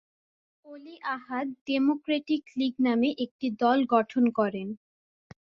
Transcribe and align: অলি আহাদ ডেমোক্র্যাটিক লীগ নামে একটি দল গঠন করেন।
অলি 0.65 0.95
আহাদ 1.15 1.47
ডেমোক্র্যাটিক 1.67 2.43
লীগ 2.57 2.73
নামে 2.85 3.09
একটি 3.25 3.47
দল 3.61 3.79
গঠন 3.93 4.23
করেন। 4.37 4.67